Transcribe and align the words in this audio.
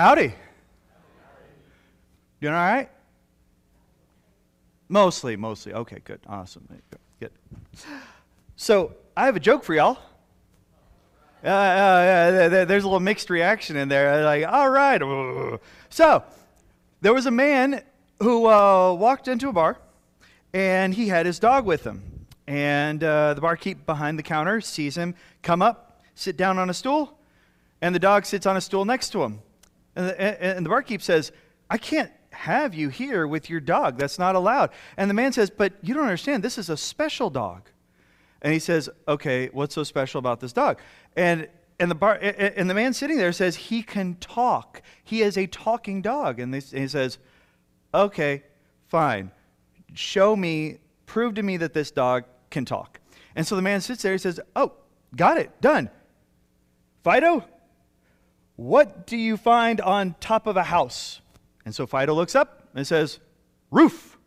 Howdy. 0.00 0.32
Doing 2.40 2.54
all 2.54 2.58
right? 2.58 2.88
Mostly, 4.88 5.36
mostly. 5.36 5.74
Okay, 5.74 5.98
good. 6.02 6.20
Awesome. 6.26 6.66
Good. 7.20 7.32
So, 8.56 8.94
I 9.14 9.26
have 9.26 9.36
a 9.36 9.40
joke 9.40 9.62
for 9.62 9.74
y'all. 9.74 9.98
Uh, 11.44 11.48
uh, 11.48 12.48
there's 12.64 12.84
a 12.84 12.86
little 12.86 12.98
mixed 12.98 13.28
reaction 13.28 13.76
in 13.76 13.90
there. 13.90 14.24
Like, 14.24 14.46
all 14.48 14.70
right. 14.70 15.60
So, 15.90 16.24
there 17.02 17.12
was 17.12 17.26
a 17.26 17.30
man 17.30 17.82
who 18.22 18.46
uh, 18.46 18.94
walked 18.94 19.28
into 19.28 19.50
a 19.50 19.52
bar, 19.52 19.76
and 20.54 20.94
he 20.94 21.08
had 21.08 21.26
his 21.26 21.38
dog 21.38 21.66
with 21.66 21.84
him. 21.84 22.26
And 22.46 23.04
uh, 23.04 23.34
the 23.34 23.42
barkeep 23.42 23.84
behind 23.84 24.18
the 24.18 24.22
counter 24.22 24.62
sees 24.62 24.96
him 24.96 25.14
come 25.42 25.60
up, 25.60 26.00
sit 26.14 26.38
down 26.38 26.58
on 26.58 26.70
a 26.70 26.74
stool, 26.74 27.18
and 27.82 27.94
the 27.94 27.98
dog 27.98 28.24
sits 28.24 28.46
on 28.46 28.56
a 28.56 28.62
stool 28.62 28.86
next 28.86 29.10
to 29.10 29.24
him. 29.24 29.42
And 29.96 30.08
the, 30.08 30.42
and 30.44 30.64
the 30.64 30.70
barkeep 30.70 31.02
says, 31.02 31.32
I 31.68 31.78
can't 31.78 32.10
have 32.32 32.74
you 32.74 32.88
here 32.88 33.26
with 33.26 33.50
your 33.50 33.60
dog. 33.60 33.98
That's 33.98 34.18
not 34.18 34.34
allowed. 34.34 34.70
And 34.96 35.10
the 35.10 35.14
man 35.14 35.32
says, 35.32 35.50
But 35.50 35.74
you 35.82 35.94
don't 35.94 36.04
understand. 36.04 36.42
This 36.42 36.58
is 36.58 36.70
a 36.70 36.76
special 36.76 37.30
dog. 37.30 37.68
And 38.42 38.52
he 38.52 38.58
says, 38.58 38.88
Okay, 39.08 39.48
what's 39.48 39.74
so 39.74 39.82
special 39.82 40.18
about 40.18 40.40
this 40.40 40.52
dog? 40.52 40.80
And 41.16 41.48
and 41.78 41.90
the 41.90 41.94
bar 41.94 42.18
and 42.20 42.68
the 42.68 42.74
man 42.74 42.92
sitting 42.92 43.16
there 43.16 43.32
says 43.32 43.56
he 43.56 43.82
can 43.82 44.14
talk. 44.16 44.82
He 45.02 45.22
is 45.22 45.38
a 45.38 45.46
talking 45.46 46.02
dog. 46.02 46.38
And, 46.38 46.54
and 46.54 46.62
he 46.62 46.88
says, 46.88 47.18
Okay, 47.94 48.42
fine. 48.88 49.30
Show 49.94 50.36
me, 50.36 50.78
prove 51.06 51.34
to 51.34 51.42
me 51.42 51.56
that 51.56 51.72
this 51.72 51.90
dog 51.90 52.24
can 52.50 52.64
talk. 52.64 53.00
And 53.34 53.46
so 53.46 53.56
the 53.56 53.62
man 53.62 53.80
sits 53.80 54.02
there. 54.02 54.12
He 54.12 54.18
says, 54.18 54.38
Oh, 54.54 54.72
got 55.16 55.38
it, 55.38 55.60
done. 55.60 55.90
Fido, 57.02 57.44
what 58.60 59.06
do 59.06 59.16
you 59.16 59.38
find 59.38 59.80
on 59.80 60.14
top 60.20 60.46
of 60.46 60.58
a 60.58 60.62
house? 60.62 61.22
And 61.64 61.74
so 61.74 61.86
Fido 61.86 62.12
looks 62.12 62.34
up 62.34 62.68
and 62.74 62.86
says, 62.86 63.18
Roof. 63.70 64.18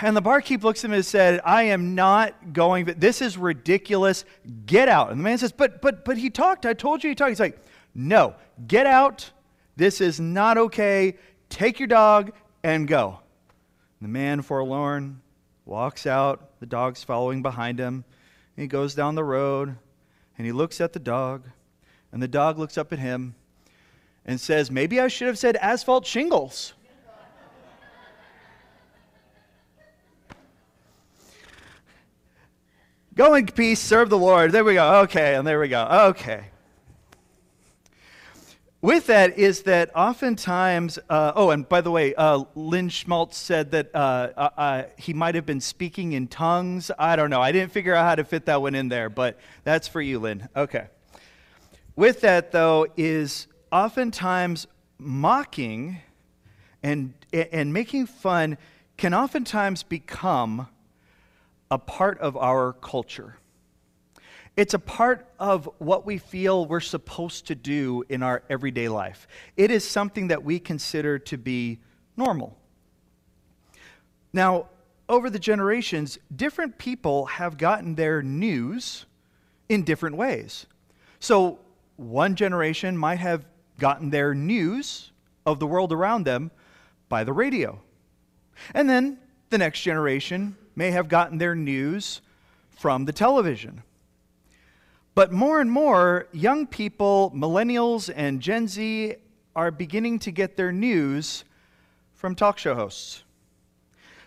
And 0.00 0.16
the 0.16 0.20
barkeep 0.20 0.62
looks 0.62 0.84
at 0.84 0.90
him 0.90 0.92
and 0.92 1.04
said, 1.04 1.40
I 1.44 1.64
am 1.64 1.96
not 1.96 2.52
going, 2.52 2.84
this 2.84 3.22
is 3.22 3.36
ridiculous. 3.36 4.24
Get 4.66 4.88
out. 4.88 5.10
And 5.10 5.18
the 5.18 5.24
man 5.24 5.36
says, 5.36 5.50
But 5.50 5.82
but 5.82 6.04
but 6.04 6.16
he 6.16 6.30
talked. 6.30 6.64
I 6.64 6.74
told 6.74 7.02
you 7.02 7.10
he 7.10 7.16
talked. 7.16 7.30
He's 7.30 7.40
like, 7.40 7.60
No, 7.92 8.36
get 8.68 8.86
out. 8.86 9.28
This 9.74 10.00
is 10.00 10.20
not 10.20 10.58
okay. 10.58 11.16
Take 11.48 11.80
your 11.80 11.88
dog 11.88 12.30
and 12.62 12.86
go. 12.86 13.18
And 13.98 14.08
the 14.08 14.12
man, 14.12 14.42
forlorn, 14.42 15.22
walks 15.64 16.06
out. 16.06 16.60
The 16.60 16.66
dog's 16.66 17.02
following 17.02 17.42
behind 17.42 17.80
him. 17.80 18.04
he 18.54 18.68
goes 18.68 18.94
down 18.94 19.16
the 19.16 19.24
road 19.24 19.74
and 20.38 20.46
he 20.46 20.52
looks 20.52 20.80
at 20.80 20.92
the 20.92 21.00
dog. 21.00 21.48
And 22.12 22.22
the 22.22 22.28
dog 22.28 22.58
looks 22.58 22.76
up 22.76 22.92
at 22.92 22.98
him 22.98 23.34
and 24.24 24.40
says, 24.40 24.70
Maybe 24.70 25.00
I 25.00 25.08
should 25.08 25.26
have 25.26 25.38
said 25.38 25.56
asphalt 25.56 26.06
shingles. 26.06 26.74
Go 33.14 33.34
in 33.34 33.46
peace, 33.46 33.78
serve 33.78 34.08
the 34.08 34.18
Lord. 34.18 34.52
There 34.52 34.64
we 34.64 34.74
go. 34.74 35.00
Okay, 35.00 35.34
and 35.34 35.46
there 35.46 35.60
we 35.60 35.68
go. 35.68 35.86
Okay. 36.10 36.44
With 38.80 39.06
that 39.06 39.38
is 39.38 39.62
that 39.62 39.94
oftentimes, 39.94 40.98
uh, 41.08 41.32
oh, 41.36 41.50
and 41.50 41.68
by 41.68 41.82
the 41.82 41.90
way, 41.90 42.14
uh, 42.14 42.44
Lynn 42.56 42.88
Schmaltz 42.88 43.36
said 43.36 43.70
that 43.72 43.94
uh, 43.94 44.30
uh, 44.36 44.48
uh, 44.56 44.82
he 44.96 45.12
might 45.12 45.34
have 45.34 45.46
been 45.46 45.60
speaking 45.60 46.14
in 46.14 46.26
tongues. 46.26 46.90
I 46.98 47.14
don't 47.14 47.30
know. 47.30 47.40
I 47.40 47.52
didn't 47.52 47.70
figure 47.70 47.94
out 47.94 48.04
how 48.06 48.14
to 48.16 48.24
fit 48.24 48.46
that 48.46 48.60
one 48.60 48.74
in 48.74 48.88
there, 48.88 49.08
but 49.08 49.38
that's 49.62 49.86
for 49.86 50.00
you, 50.00 50.18
Lynn. 50.18 50.48
Okay. 50.56 50.88
With 51.94 52.22
that, 52.22 52.52
though, 52.52 52.86
is 52.96 53.48
oftentimes 53.70 54.66
mocking 54.98 55.98
and, 56.82 57.12
and 57.32 57.72
making 57.72 58.06
fun 58.06 58.56
can 58.96 59.14
oftentimes 59.14 59.82
become 59.82 60.68
a 61.70 61.78
part 61.78 62.18
of 62.18 62.36
our 62.36 62.72
culture. 62.74 63.36
It's 64.56 64.74
a 64.74 64.78
part 64.78 65.26
of 65.38 65.68
what 65.78 66.04
we 66.04 66.18
feel 66.18 66.66
we're 66.66 66.80
supposed 66.80 67.46
to 67.46 67.54
do 67.54 68.04
in 68.08 68.22
our 68.22 68.42
everyday 68.50 68.88
life. 68.88 69.26
It 69.56 69.70
is 69.70 69.88
something 69.88 70.28
that 70.28 70.44
we 70.44 70.58
consider 70.58 71.18
to 71.20 71.38
be 71.38 71.78
normal. 72.16 72.58
Now, 74.32 74.68
over 75.08 75.30
the 75.30 75.38
generations, 75.38 76.18
different 76.34 76.78
people 76.78 77.26
have 77.26 77.56
gotten 77.56 77.94
their 77.94 78.22
news 78.22 79.06
in 79.68 79.84
different 79.84 80.16
ways. 80.16 80.66
So, 81.18 81.60
one 81.96 82.34
generation 82.34 82.96
might 82.96 83.18
have 83.18 83.44
gotten 83.78 84.10
their 84.10 84.34
news 84.34 85.10
of 85.46 85.58
the 85.58 85.66
world 85.66 85.92
around 85.92 86.24
them 86.24 86.50
by 87.08 87.24
the 87.24 87.32
radio. 87.32 87.80
And 88.74 88.88
then 88.88 89.18
the 89.50 89.58
next 89.58 89.82
generation 89.82 90.56
may 90.74 90.90
have 90.90 91.08
gotten 91.08 91.38
their 91.38 91.54
news 91.54 92.20
from 92.70 93.04
the 93.04 93.12
television. 93.12 93.82
But 95.14 95.32
more 95.32 95.60
and 95.60 95.70
more, 95.70 96.28
young 96.32 96.66
people, 96.66 97.32
millennials, 97.34 98.10
and 98.14 98.40
Gen 98.40 98.66
Z 98.66 99.16
are 99.54 99.70
beginning 99.70 100.18
to 100.20 100.30
get 100.30 100.56
their 100.56 100.72
news 100.72 101.44
from 102.14 102.34
talk 102.34 102.58
show 102.58 102.74
hosts. 102.74 103.24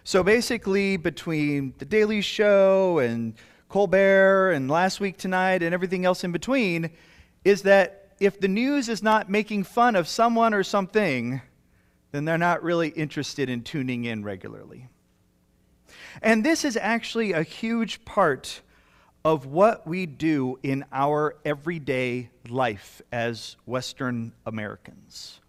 So 0.04 0.24
basically, 0.24 0.98
between 0.98 1.74
The 1.80 1.86
Daily 1.86 2.22
Show 2.22 3.00
and 3.00 3.34
Colbert 3.68 4.52
and 4.52 4.70
Last 4.70 5.00
Week 5.00 5.18
Tonight 5.18 5.64
and 5.64 5.74
everything 5.74 6.06
else 6.06 6.24
in 6.24 6.32
between, 6.32 6.92
is 7.46 7.62
that 7.62 8.10
if 8.20 8.40
the 8.40 8.48
news 8.48 8.90
is 8.90 9.02
not 9.02 9.30
making 9.30 9.64
fun 9.64 9.96
of 9.96 10.08
someone 10.08 10.54
or 10.54 10.64
something, 10.64 11.42
then 12.12 12.26
they're 12.26 12.38
not 12.38 12.64
really 12.64 12.90
interested 12.90 13.50
in 13.50 13.62
tuning 13.62 14.06
in 14.06 14.24
regularly. 14.24 14.90
And 16.22 16.44
this 16.44 16.66
is 16.66 16.76
actually 16.78 17.34
a 17.34 17.44
huge 17.44 18.04
part 18.04 18.62
of 19.24 19.46
what 19.48 19.88
we 19.88 20.06
do 20.06 20.60
in 20.64 20.86
our 20.92 21.36
everyday 21.44 22.30
life 22.48 23.02
as 23.12 23.58
Western 23.66 24.34
Americans. 24.46 25.40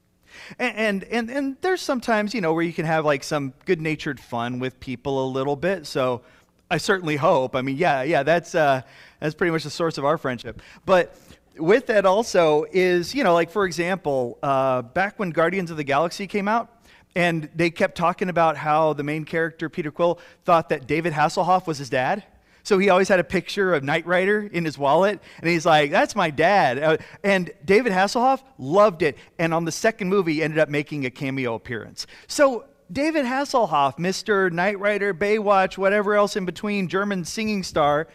And, 0.59 1.05
and, 1.05 1.31
and, 1.31 1.57
there's 1.63 1.81
sometimes, 1.81 2.35
you 2.35 2.41
know, 2.41 2.53
where 2.53 2.63
you 2.63 2.73
can 2.73 2.85
have 2.85 3.05
like 3.05 3.25
some 3.25 3.55
good 3.65 3.81
natured 3.81 4.21
fun 4.21 4.59
with 4.59 4.79
people 4.81 5.25
a 5.25 5.29
little 5.29 5.57
bit. 5.57 5.87
So 5.87 6.23
I 6.71 6.79
certainly 6.79 7.17
hope. 7.17 7.57
I 7.57 7.63
mean, 7.63 7.77
yeah, 7.77 8.03
yeah, 8.03 8.23
that's, 8.23 8.55
uh, 8.55 8.83
that's 9.21 9.35
pretty 9.35 9.51
much 9.51 9.65
the 9.65 9.71
source 9.71 9.99
of 9.99 10.05
our 10.05 10.19
friendship. 10.19 10.61
But 10.85 11.17
with 11.59 11.87
that 11.87 12.07
also 12.07 12.65
is, 12.73 13.15
you 13.15 13.25
know, 13.25 13.35
like 13.35 13.51
for 13.51 13.65
example, 13.67 14.39
uh, 14.43 14.83
back 14.83 15.19
when 15.19 15.31
Guardians 15.31 15.71
of 15.71 15.77
the 15.77 15.85
Galaxy 15.85 16.27
came 16.27 16.49
out, 16.49 16.73
and 17.15 17.49
they 17.55 17.71
kept 17.71 17.97
talking 17.97 18.29
about 18.29 18.57
how 18.57 18.93
the 18.93 19.03
main 19.03 19.25
character, 19.25 19.69
Peter 19.69 19.91
Quill, 19.91 20.19
thought 20.45 20.69
that 20.69 20.87
David 20.87 21.13
Hasselhoff 21.15 21.67
was 21.67 21.79
his 21.79 21.89
dad. 21.89 22.25
So 22.63 22.79
he 22.79 22.91
always 22.91 23.09
had 23.09 23.21
a 23.21 23.25
picture 23.25 23.75
of 23.75 23.85
Knight 23.85 24.07
Rider 24.07 24.41
in 24.53 24.65
his 24.65 24.77
wallet, 24.77 25.21
and 25.41 25.49
he's 25.49 25.65
like, 25.65 25.91
"That's 25.91 26.17
my 26.17 26.31
dad." 26.31 26.79
Uh, 26.79 26.97
and 27.23 27.51
David 27.65 27.93
Hasselhoff 27.93 28.43
loved 28.59 29.03
it, 29.03 29.17
and 29.39 29.55
on 29.55 29.65
the 29.65 29.73
second 29.73 30.09
movie, 30.09 30.43
ended 30.43 30.59
up 30.59 30.69
making 30.69 31.07
a 31.07 31.11
cameo 31.11 31.55
appearance. 31.55 32.07
So 32.27 32.65
David 32.91 33.25
Hasselhoff, 33.25 33.99
Mr. 33.99 34.53
Knight 34.53 34.79
Rider, 34.79 35.15
Baywatch, 35.15 35.79
whatever 35.79 36.15
else 36.15 36.37
in 36.37 36.45
between, 36.45 36.89
German 36.89 37.25
singing 37.25 37.63
star, 37.63 38.09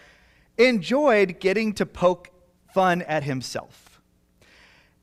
enjoyed 0.58 1.40
getting 1.40 1.74
to 1.74 1.86
poke 1.86 2.30
fun 2.74 3.02
at 3.04 3.24
himself. 3.24 4.02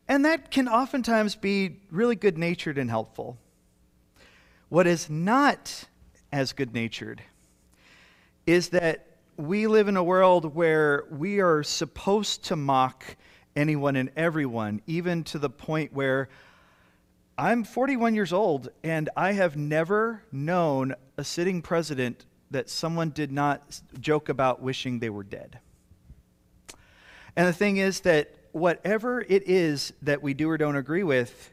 And 0.09 0.25
that 0.25 0.51
can 0.51 0.69
oftentimes 0.69 1.37
be 1.37 1.81
really 1.91 2.17
good 2.17 2.39
natured 2.39 2.79
and 2.79 2.89
helpful. 2.89 3.37
What 4.69 4.87
is 4.87 5.11
not 5.11 5.85
as 6.33 6.53
good 6.53 6.75
natured 6.75 7.23
is 8.47 8.71
that 8.71 9.07
we 9.37 9.67
live 9.67 9.89
in 9.89 9.97
a 9.97 10.03
world 10.03 10.55
where 10.55 11.05
we 11.11 11.41
are 11.41 11.63
supposed 11.63 12.45
to 12.45 12.57
mock 12.57 13.17
anyone 13.55 13.97
and 13.97 14.11
everyone, 14.17 14.81
even 14.87 15.23
to 15.25 15.39
the 15.39 15.51
point 15.51 15.93
where 15.93 16.29
I'm 17.37 17.63
41 17.63 18.15
years 18.15 18.33
old 18.33 18.71
and 18.83 19.11
I 19.17 19.33
have 19.33 19.57
never 19.57 20.25
known 20.33 20.95
a 21.17 21.25
sitting 21.25 21.63
president 21.63 22.25
that 22.51 22.69
someone 22.69 23.11
did 23.11 23.31
not 23.31 23.81
joke 24.01 24.29
about 24.29 24.63
wishing 24.63 24.99
they 24.99 25.11
were 25.11 25.23
dead. 25.23 25.61
And 27.39 27.47
the 27.47 27.53
thing 27.53 27.77
is 27.77 28.01
that 28.01 28.35
whatever 28.51 29.21
it 29.21 29.49
is 29.49 29.93
that 30.03 30.25
we 30.25 30.35
do 30.35 30.51
or 30.51 30.59
don't 30.59 30.75
agree 30.75 31.05
with, 31.05 31.53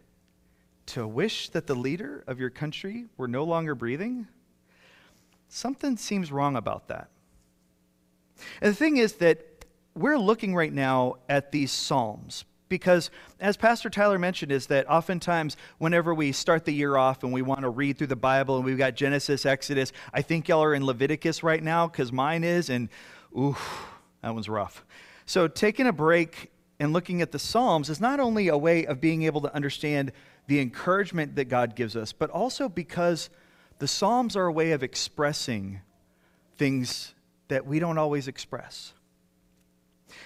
to 0.88 1.06
wish 1.06 1.50
that 1.50 1.68
the 1.68 1.76
leader 1.76 2.24
of 2.26 2.40
your 2.40 2.50
country 2.50 3.06
were 3.18 3.28
no 3.28 3.44
longer 3.44 3.76
breathing? 3.76 4.26
Something 5.48 5.96
seems 5.96 6.32
wrong 6.32 6.56
about 6.56 6.88
that. 6.88 7.10
And 8.62 8.72
the 8.72 8.76
thing 8.76 8.98
is 8.98 9.14
that 9.18 9.46
we're 9.94 10.18
looking 10.18 10.56
right 10.56 10.74
now 10.74 11.18
at 11.30 11.52
these 11.52 11.72
Psalms 11.72 12.46
because, 12.68 13.12
as 13.40 13.56
Pastor 13.56 13.92
Tyler 13.92 14.18
mentioned, 14.18 14.52
is 14.52 14.66
that 14.66 14.90
oftentimes 14.90 15.56
whenever 15.78 16.16
we 16.16 16.32
start 16.32 16.66
the 16.66 16.74
year 16.74 16.98
off 16.98 17.22
and 17.22 17.32
we 17.32 17.44
want 17.44 17.62
to 17.62 17.70
read 17.70 18.00
through 18.00 18.08
the 18.08 18.16
Bible 18.16 18.56
and 18.56 18.66
we've 18.66 18.80
got 18.80 18.96
Genesis, 18.96 19.46
Exodus, 19.46 19.94
I 20.12 20.24
think 20.24 20.48
y'all 20.48 20.64
are 20.64 20.74
in 20.74 20.84
Leviticus 20.84 21.44
right 21.44 21.62
now 21.62 21.86
because 21.88 22.12
mine 22.12 22.44
is, 22.44 22.72
and 22.72 22.90
ooh, 23.38 23.56
that 24.24 24.34
one's 24.34 24.50
rough. 24.50 24.84
So, 25.26 25.48
taking 25.48 25.88
a 25.88 25.94
break 25.94 26.52
and 26.80 26.94
looking 26.94 27.22
at 27.22 27.32
the 27.32 27.40
Psalms 27.40 27.90
is 27.90 28.00
not 28.00 28.20
only 28.20 28.48
a 28.48 28.58
way 28.58 28.86
of 28.86 29.02
being 29.02 29.24
able 29.24 29.42
to 29.42 29.54
understand 29.56 30.12
the 30.48 30.60
encouragement 30.60 31.36
that 31.36 31.46
God 31.46 31.76
gives 31.76 31.96
us, 31.96 32.12
but 32.12 32.30
also 32.30 32.70
because 32.70 33.30
the 33.80 33.88
Psalms 33.88 34.36
are 34.36 34.46
a 34.46 34.52
way 34.52 34.72
of 34.72 34.84
expressing 34.84 35.82
things 36.58 37.14
that 37.48 37.66
we 37.66 37.80
don't 37.80 37.98
always 37.98 38.28
express. 38.28 38.94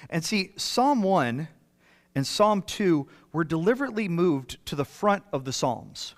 And 0.10 0.24
see, 0.24 0.52
Psalm 0.56 1.02
1 1.02 1.48
and 2.16 2.28
Psalm 2.28 2.62
2 2.62 3.08
were 3.32 3.44
deliberately 3.44 4.08
moved 4.08 4.58
to 4.66 4.76
the 4.76 4.86
front 4.86 5.24
of 5.32 5.46
the 5.46 5.54
Psalms 5.54 6.16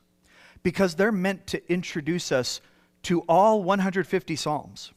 because 0.63 0.95
they're 0.95 1.11
meant 1.11 1.47
to 1.47 1.71
introduce 1.71 2.31
us 2.31 2.61
to 3.03 3.21
all 3.21 3.63
150 3.63 4.35
Psalms. 4.35 4.91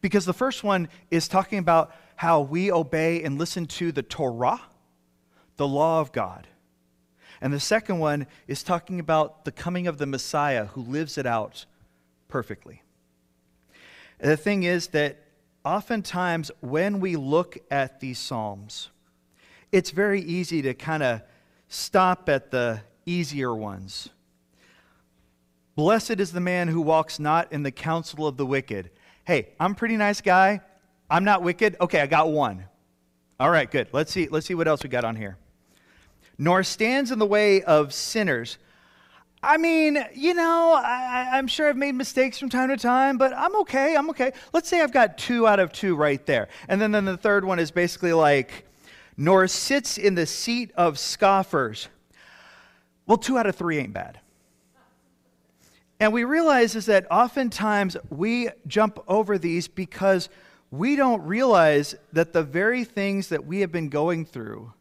Because 0.00 0.24
the 0.24 0.32
first 0.32 0.62
one 0.62 0.88
is 1.10 1.26
talking 1.26 1.58
about 1.58 1.92
how 2.16 2.40
we 2.40 2.70
obey 2.70 3.22
and 3.22 3.38
listen 3.38 3.66
to 3.66 3.92
the 3.92 4.02
Torah, 4.02 4.60
the 5.56 5.68
law 5.68 6.00
of 6.00 6.12
God. 6.12 6.46
And 7.40 7.52
the 7.52 7.60
second 7.60 7.98
one 7.98 8.26
is 8.46 8.62
talking 8.62 9.00
about 9.00 9.44
the 9.44 9.52
coming 9.52 9.86
of 9.86 9.98
the 9.98 10.06
Messiah 10.06 10.66
who 10.66 10.82
lives 10.82 11.18
it 11.18 11.26
out 11.26 11.66
perfectly. 12.28 12.82
And 14.20 14.30
the 14.30 14.36
thing 14.36 14.62
is 14.62 14.88
that 14.88 15.18
oftentimes 15.64 16.50
when 16.60 17.00
we 17.00 17.16
look 17.16 17.58
at 17.70 18.00
these 18.00 18.18
Psalms, 18.18 18.90
it's 19.72 19.90
very 19.90 20.20
easy 20.20 20.62
to 20.62 20.74
kind 20.74 21.02
of 21.02 21.22
stop 21.68 22.28
at 22.28 22.50
the 22.50 22.80
easier 23.06 23.54
ones. 23.54 24.08
Blessed 25.74 26.20
is 26.20 26.32
the 26.32 26.40
man 26.40 26.68
who 26.68 26.80
walks 26.80 27.18
not 27.18 27.52
in 27.52 27.64
the 27.64 27.72
counsel 27.72 28.26
of 28.26 28.36
the 28.36 28.46
wicked. 28.46 28.90
Hey, 29.24 29.48
I'm 29.58 29.72
a 29.72 29.74
pretty 29.74 29.96
nice 29.96 30.20
guy. 30.20 30.60
I'm 31.10 31.24
not 31.24 31.42
wicked. 31.42 31.76
Okay, 31.80 32.00
I 32.00 32.06
got 32.06 32.30
one. 32.30 32.64
All 33.38 33.50
right, 33.50 33.70
good. 33.70 33.88
Let's 33.92 34.12
see, 34.12 34.28
let's 34.28 34.46
see 34.46 34.54
what 34.54 34.68
else 34.68 34.82
we 34.82 34.88
got 34.88 35.04
on 35.04 35.16
here. 35.16 35.36
Nor 36.38 36.62
stands 36.62 37.10
in 37.10 37.18
the 37.18 37.26
way 37.26 37.62
of 37.62 37.92
sinners. 37.92 38.58
I 39.42 39.58
mean, 39.58 40.02
you 40.14 40.32
know, 40.32 40.72
I, 40.72 41.36
am 41.38 41.46
sure 41.46 41.68
I've 41.68 41.76
made 41.76 41.94
mistakes 41.94 42.38
from 42.38 42.48
time 42.48 42.70
to 42.70 42.76
time, 42.78 43.18
but 43.18 43.34
I'm 43.36 43.54
okay. 43.56 43.94
I'm 43.94 44.08
okay. 44.10 44.32
Let's 44.54 44.68
say 44.68 44.80
I've 44.80 44.92
got 44.92 45.18
two 45.18 45.46
out 45.46 45.60
of 45.60 45.70
two 45.72 45.94
right 45.94 46.24
there. 46.24 46.48
And 46.68 46.80
then, 46.80 46.92
then 46.92 47.04
the 47.04 47.18
third 47.18 47.44
one 47.44 47.58
is 47.58 47.70
basically 47.70 48.14
like, 48.14 48.66
nor 49.16 49.46
sits 49.46 49.98
in 49.98 50.14
the 50.14 50.26
seat 50.26 50.72
of 50.76 50.98
scoffers. 50.98 51.88
Well, 53.06 53.18
two 53.18 53.36
out 53.36 53.46
of 53.46 53.54
three 53.54 53.78
ain't 53.78 53.92
bad. 53.92 54.18
And 56.00 56.12
we 56.12 56.24
realize 56.24 56.74
is 56.74 56.86
that 56.86 57.06
oftentimes 57.10 57.96
we 58.10 58.48
jump 58.66 58.98
over 59.06 59.38
these 59.38 59.68
because 59.68 60.28
we 60.78 60.96
don't 60.96 61.22
realize 61.22 61.94
that 62.12 62.32
the 62.32 62.42
very 62.42 62.84
things 62.84 63.28
that 63.28 63.46
we 63.46 63.60
have 63.60 63.70
been 63.70 63.88
going 63.88 64.24
through 64.24 64.72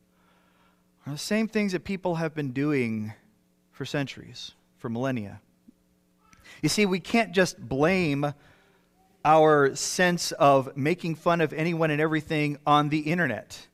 are 1.06 1.14
the 1.14 1.20
same 1.20 1.48
things 1.48 1.74
that 1.74 1.84
people 1.84 2.16
have 2.16 2.34
been 2.34 2.52
doing 2.52 3.14
for 3.72 3.86
centuries, 3.86 4.54
for 4.78 4.90
millennia. 4.90 5.40
You 6.64 6.70
see, 6.70 6.86
we 6.86 7.00
can't 7.00 7.32
just 7.32 7.60
blame 7.60 8.34
our 9.24 9.76
sense 9.76 10.32
of 10.34 10.76
making 10.76 11.16
fun 11.16 11.42
of 11.42 11.54
anyone 11.54 11.92
and 11.92 12.02
everything 12.02 12.58
on 12.66 12.90
the 12.90 13.00
internet 13.00 13.68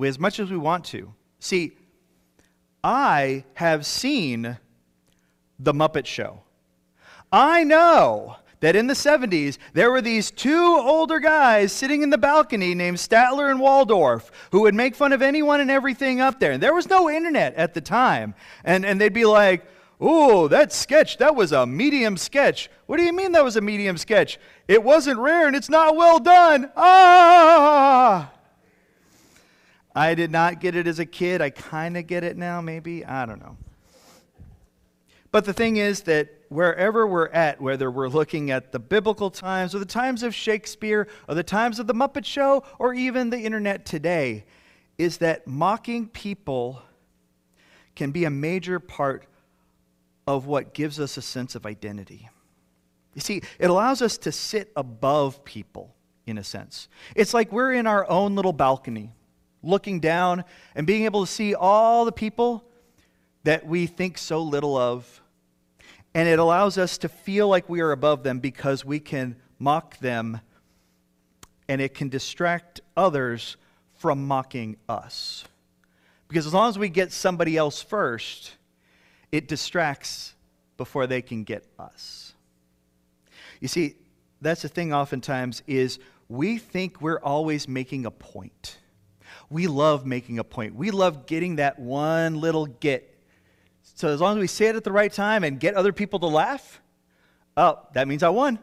as 0.00 0.18
much 0.18 0.40
as 0.40 0.50
we 0.50 0.56
want 0.56 0.86
to. 0.86 1.12
See, 1.40 1.72
I 2.82 3.44
have 3.54 3.84
seen 3.84 4.56
The 5.58 5.74
Muppet 5.74 6.06
Show. 6.06 6.40
I 7.30 7.64
know 7.64 8.36
that 8.60 8.76
in 8.76 8.86
the 8.86 8.94
70s, 8.94 9.58
there 9.72 9.90
were 9.90 10.02
these 10.02 10.30
two 10.30 10.76
older 10.78 11.18
guys 11.18 11.72
sitting 11.72 12.02
in 12.02 12.10
the 12.10 12.18
balcony 12.18 12.74
named 12.74 12.98
Statler 12.98 13.50
and 13.50 13.58
Waldorf 13.58 14.30
who 14.52 14.62
would 14.62 14.74
make 14.74 14.94
fun 14.94 15.12
of 15.12 15.22
anyone 15.22 15.60
and 15.60 15.70
everything 15.70 16.20
up 16.20 16.40
there. 16.40 16.52
And 16.52 16.62
there 16.62 16.74
was 16.74 16.88
no 16.88 17.10
internet 17.10 17.54
at 17.54 17.74
the 17.74 17.80
time. 17.80 18.34
And, 18.64 18.84
and 18.84 19.00
they'd 19.00 19.12
be 19.12 19.24
like, 19.24 19.64
Oh, 20.02 20.48
that 20.48 20.72
sketch, 20.72 21.18
that 21.18 21.36
was 21.36 21.52
a 21.52 21.66
medium 21.66 22.16
sketch. 22.16 22.70
What 22.86 22.96
do 22.96 23.02
you 23.02 23.12
mean 23.12 23.32
that 23.32 23.44
was 23.44 23.56
a 23.56 23.60
medium 23.60 23.98
sketch? 23.98 24.38
It 24.66 24.82
wasn't 24.82 25.18
rare 25.18 25.46
and 25.46 25.54
it's 25.54 25.68
not 25.68 25.94
well 25.94 26.18
done. 26.18 26.70
Ah! 26.74 28.32
I 29.94 30.14
did 30.14 30.30
not 30.30 30.60
get 30.60 30.74
it 30.74 30.86
as 30.86 31.00
a 31.00 31.04
kid. 31.04 31.42
I 31.42 31.50
kind 31.50 31.98
of 31.98 32.06
get 32.06 32.24
it 32.24 32.38
now, 32.38 32.62
maybe. 32.62 33.04
I 33.04 33.26
don't 33.26 33.40
know. 33.40 33.58
But 35.30 35.44
the 35.44 35.52
thing 35.52 35.76
is 35.76 36.02
that 36.02 36.28
wherever 36.50 37.06
we're 37.06 37.28
at, 37.28 37.60
whether 37.60 37.90
we're 37.90 38.08
looking 38.08 38.50
at 38.50 38.72
the 38.72 38.78
biblical 38.78 39.30
times 39.30 39.74
or 39.74 39.78
the 39.78 39.86
times 39.86 40.22
of 40.22 40.34
Shakespeare 40.34 41.08
or 41.28 41.34
the 41.34 41.44
times 41.44 41.78
of 41.78 41.86
the 41.86 41.94
Muppet 41.94 42.24
Show 42.24 42.64
or 42.78 42.92
even 42.92 43.30
the 43.30 43.38
internet 43.38 43.86
today, 43.86 44.44
is 44.98 45.18
that 45.18 45.46
mocking 45.46 46.08
people 46.08 46.82
can 47.94 48.10
be 48.10 48.24
a 48.24 48.30
major 48.30 48.80
part 48.80 49.24
of 50.26 50.46
what 50.46 50.74
gives 50.74 51.00
us 51.00 51.16
a 51.16 51.22
sense 51.22 51.54
of 51.54 51.64
identity. 51.64 52.28
You 53.14 53.20
see, 53.20 53.42
it 53.58 53.70
allows 53.70 54.02
us 54.02 54.18
to 54.18 54.32
sit 54.32 54.72
above 54.76 55.44
people, 55.44 55.94
in 56.26 56.36
a 56.36 56.44
sense. 56.44 56.88
It's 57.14 57.32
like 57.32 57.52
we're 57.52 57.72
in 57.72 57.86
our 57.86 58.08
own 58.10 58.34
little 58.34 58.52
balcony, 58.52 59.12
looking 59.62 60.00
down 60.00 60.44
and 60.74 60.86
being 60.86 61.04
able 61.04 61.24
to 61.24 61.30
see 61.30 61.54
all 61.54 62.04
the 62.04 62.12
people 62.12 62.64
that 63.44 63.66
we 63.66 63.86
think 63.86 64.18
so 64.18 64.42
little 64.42 64.76
of. 64.76 65.19
And 66.14 66.28
it 66.28 66.38
allows 66.38 66.76
us 66.76 66.98
to 66.98 67.08
feel 67.08 67.48
like 67.48 67.68
we 67.68 67.80
are 67.80 67.92
above 67.92 68.22
them 68.22 68.40
because 68.40 68.84
we 68.84 68.98
can 68.98 69.36
mock 69.58 69.98
them, 69.98 70.40
and 71.68 71.80
it 71.80 71.94
can 71.94 72.08
distract 72.08 72.80
others 72.96 73.56
from 73.94 74.26
mocking 74.26 74.76
us. 74.88 75.44
Because 76.26 76.46
as 76.46 76.54
long 76.54 76.68
as 76.68 76.78
we 76.78 76.88
get 76.88 77.12
somebody 77.12 77.56
else 77.56 77.82
first, 77.82 78.56
it 79.30 79.46
distracts 79.46 80.34
before 80.76 81.06
they 81.06 81.22
can 81.22 81.44
get 81.44 81.64
us. 81.78 82.32
You 83.60 83.68
see, 83.68 83.96
that's 84.40 84.62
the 84.62 84.68
thing 84.68 84.92
oftentimes 84.92 85.62
is 85.66 85.98
we 86.28 86.58
think 86.58 87.00
we're 87.02 87.20
always 87.20 87.68
making 87.68 88.06
a 88.06 88.10
point. 88.10 88.78
We 89.50 89.66
love 89.66 90.06
making 90.06 90.38
a 90.38 90.44
point. 90.44 90.74
We 90.74 90.90
love 90.90 91.26
getting 91.26 91.56
that 91.56 91.78
one 91.78 92.40
little 92.40 92.66
get 92.66 93.09
so 93.94 94.08
as 94.08 94.20
long 94.20 94.36
as 94.36 94.40
we 94.40 94.46
say 94.46 94.66
it 94.66 94.76
at 94.76 94.84
the 94.84 94.92
right 94.92 95.12
time 95.12 95.44
and 95.44 95.58
get 95.60 95.74
other 95.74 95.92
people 95.92 96.18
to 96.20 96.26
laugh, 96.26 96.80
oh, 97.56 97.78
that 97.94 98.08
means 98.08 98.22
I 98.22 98.30
won. 98.30 98.58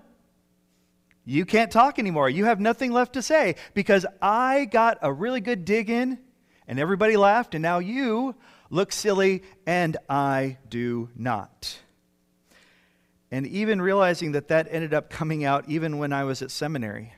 You 1.26 1.46
can't 1.46 1.72
talk 1.72 2.00
anymore. 2.00 2.30
You 2.30 2.46
have 2.46 2.60
nothing 2.60 2.94
left 2.94 3.14
to 3.14 3.22
say 3.22 3.56
because 3.74 4.06
I 4.22 4.66
got 4.66 4.98
a 5.02 5.12
really 5.12 5.42
good 5.42 5.66
dig 5.66 5.90
in 5.90 6.20
and 6.68 6.80
everybody 6.80 7.18
laughed, 7.18 7.54
and 7.54 7.62
now 7.62 7.80
you 7.80 8.36
look 8.70 8.92
silly 8.92 9.44
and 9.66 9.98
I 10.10 10.58
do 10.70 11.10
not. 11.16 11.80
And 13.32 13.46
even 13.48 13.82
realizing 13.82 14.34
that 14.34 14.48
that 14.50 14.68
ended 14.72 14.94
up 14.94 15.10
coming 15.10 15.44
out 15.44 15.66
even 15.68 15.98
when 15.98 16.14
I 16.14 16.24
was 16.24 16.42
at 16.42 16.52
seminary. 16.52 17.14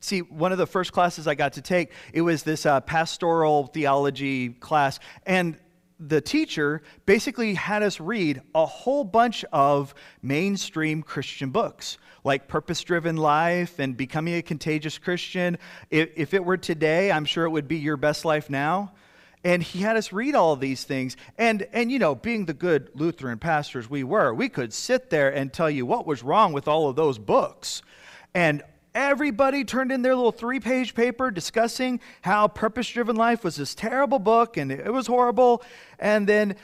See, 0.00 0.20
one 0.20 0.52
of 0.52 0.58
the 0.58 0.66
first 0.66 0.92
classes 0.92 1.26
I 1.26 1.34
got 1.34 1.54
to 1.54 1.62
take, 1.62 1.90
it 2.12 2.22
was 2.22 2.42
this 2.42 2.66
uh, 2.66 2.80
pastoral 2.80 3.66
theology 3.66 4.50
class. 4.50 5.00
And 5.26 5.56
the 6.00 6.20
teacher 6.20 6.82
basically 7.06 7.54
had 7.54 7.82
us 7.82 7.98
read 8.00 8.40
a 8.54 8.66
whole 8.66 9.04
bunch 9.04 9.44
of 9.52 9.94
mainstream 10.22 11.02
Christian 11.02 11.50
books, 11.50 11.98
like 12.24 12.48
Purpose 12.48 12.82
Driven 12.82 13.16
Life 13.16 13.78
and 13.78 13.96
Becoming 13.96 14.34
a 14.34 14.42
Contagious 14.42 14.98
Christian. 14.98 15.58
If, 15.90 16.10
if, 16.16 16.34
it 16.34 16.44
were 16.44 16.56
today, 16.56 17.10
I'm 17.10 17.24
sure 17.24 17.44
it 17.44 17.50
would 17.50 17.68
be 17.68 17.78
Your 17.78 17.96
Best 17.96 18.24
Life 18.24 18.48
Now. 18.48 18.92
And 19.44 19.62
he 19.62 19.80
had 19.80 19.96
us 19.96 20.12
read 20.12 20.34
all 20.34 20.56
these 20.56 20.84
things. 20.84 21.16
And, 21.36 21.66
and, 21.72 21.90
you 21.90 21.98
know, 21.98 22.14
being 22.14 22.46
the 22.46 22.54
good 22.54 22.90
Lutheran 22.94 23.38
pastors 23.38 23.88
we 23.88 24.02
were, 24.02 24.34
we 24.34 24.48
could 24.48 24.72
sit 24.72 25.10
there 25.10 25.32
and 25.32 25.52
tell 25.52 25.70
you 25.70 25.86
what 25.86 26.06
was 26.06 26.22
wrong 26.22 26.52
with 26.52 26.68
all 26.68 26.88
of 26.88 26.96
those 26.96 27.18
books. 27.18 27.82
And 28.34 28.62
Everybody 28.98 29.62
turned 29.62 29.92
in 29.92 30.02
their 30.02 30.16
little 30.16 30.32
three 30.32 30.58
page 30.58 30.92
paper 30.92 31.30
discussing 31.30 32.00
how 32.20 32.48
Purpose 32.48 32.88
Driven 32.88 33.14
Life 33.14 33.44
was 33.44 33.54
this 33.54 33.72
terrible 33.72 34.18
book 34.18 34.56
and 34.56 34.72
it 34.72 34.92
was 34.92 35.06
horrible. 35.06 35.62
And 36.00 36.26
then 36.26 36.56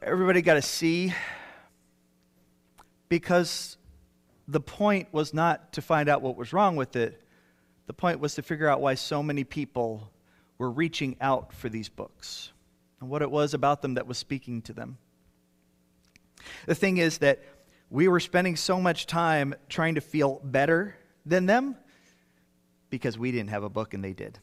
everybody 0.00 0.42
got 0.42 0.56
a 0.56 0.62
C 0.62 1.12
because 3.08 3.78
the 4.46 4.60
point 4.60 5.08
was 5.10 5.34
not 5.34 5.72
to 5.72 5.82
find 5.82 6.08
out 6.08 6.22
what 6.22 6.36
was 6.36 6.52
wrong 6.52 6.76
with 6.76 6.94
it, 6.94 7.20
the 7.88 7.92
point 7.92 8.20
was 8.20 8.36
to 8.36 8.42
figure 8.42 8.68
out 8.68 8.80
why 8.80 8.94
so 8.94 9.20
many 9.20 9.42
people 9.42 10.12
were 10.58 10.70
reaching 10.70 11.16
out 11.20 11.52
for 11.52 11.68
these 11.68 11.88
books 11.88 12.52
and 13.00 13.10
what 13.10 13.22
it 13.22 13.30
was 13.32 13.54
about 13.54 13.82
them 13.82 13.94
that 13.94 14.06
was 14.06 14.18
speaking 14.18 14.62
to 14.62 14.72
them. 14.72 14.98
The 16.66 16.76
thing 16.76 16.98
is 16.98 17.18
that 17.18 17.42
we 17.90 18.06
were 18.06 18.20
spending 18.20 18.54
so 18.54 18.80
much 18.80 19.06
time 19.08 19.52
trying 19.68 19.96
to 19.96 20.00
feel 20.00 20.40
better 20.44 20.96
than 21.26 21.46
them 21.46 21.76
because 22.88 23.18
we 23.18 23.32
didn't 23.32 23.50
have 23.50 23.64
a 23.64 23.68
book 23.68 23.92
and 23.92 24.02
they 24.02 24.12
did. 24.12 24.38